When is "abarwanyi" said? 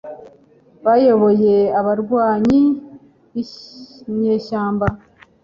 1.79-2.61